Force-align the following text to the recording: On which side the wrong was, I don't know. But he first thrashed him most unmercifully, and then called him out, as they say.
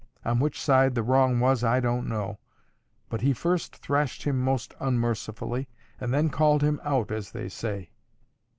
On 0.25 0.39
which 0.39 0.59
side 0.59 0.95
the 0.95 1.03
wrong 1.03 1.39
was, 1.39 1.63
I 1.63 1.79
don't 1.79 2.09
know. 2.09 2.39
But 3.07 3.21
he 3.21 3.33
first 3.33 3.75
thrashed 3.75 4.23
him 4.23 4.41
most 4.41 4.73
unmercifully, 4.79 5.67
and 5.99 6.11
then 6.11 6.31
called 6.31 6.63
him 6.63 6.81
out, 6.83 7.11
as 7.11 7.33
they 7.33 7.47
say. 7.49 7.91